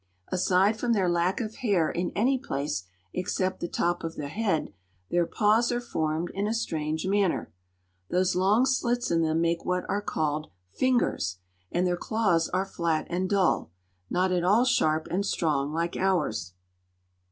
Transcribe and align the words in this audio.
Aside 0.31 0.79
from 0.79 0.93
their 0.93 1.07
lack 1.07 1.39
of 1.39 1.57
hair 1.57 1.87
in 1.91 2.11
any 2.15 2.39
place 2.39 2.85
except 3.13 3.59
the 3.59 3.67
top 3.67 4.03
of 4.03 4.15
the 4.15 4.29
head, 4.29 4.73
their 5.11 5.27
paws 5.27 5.71
are 5.71 5.79
formed 5.79 6.31
in 6.33 6.47
a 6.47 6.55
strange 6.55 7.05
manner. 7.05 7.53
Those 8.09 8.35
long 8.35 8.65
slits 8.65 9.11
in 9.11 9.21
them 9.21 9.41
make 9.41 9.63
what 9.63 9.87
are 9.87 10.01
called 10.01 10.49
fingers, 10.73 11.37
and 11.71 11.85
their 11.85 11.97
claws 11.97 12.49
are 12.49 12.65
flat 12.65 13.05
and 13.11 13.29
dull 13.29 13.69
not 14.09 14.31
at 14.31 14.43
all 14.43 14.65
sharp 14.65 15.07
and 15.11 15.23
strong 15.23 15.71
like 15.71 15.95
ours." 15.95 16.55